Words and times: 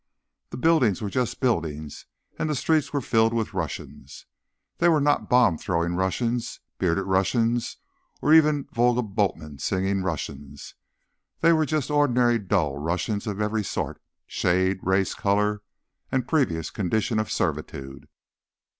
The 0.49 0.57
buildings 0.57 0.99
were 0.99 1.11
just 1.11 1.39
buildings, 1.39 2.07
and 2.39 2.49
the 2.49 2.55
streets 2.55 2.91
were 2.91 3.01
filled 3.01 3.35
with 3.35 3.53
Russians. 3.53 4.25
They 4.79 4.89
were 4.89 4.99
not 4.99 5.29
bomb 5.29 5.59
throwing 5.59 5.93
Russians, 5.93 6.59
bearded 6.79 7.03
Russians 7.05 7.77
or 8.19 8.33
even 8.33 8.67
"Volga 8.73 9.03
Boatman" 9.03 9.59
singing 9.59 10.01
Russians. 10.01 10.73
They 11.41 11.53
were 11.53 11.67
just 11.67 11.91
ordinary, 11.91 12.39
dull 12.39 12.79
Russians 12.79 13.27
of 13.27 13.39
every 13.39 13.63
sort, 13.63 14.01
shade, 14.25 14.79
race, 14.81 15.13
color 15.13 15.61
and 16.11 16.27
previous 16.27 16.71
condition 16.71 17.19
of 17.19 17.29
servitude. 17.31 18.07